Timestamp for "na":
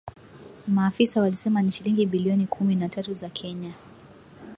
2.75-2.89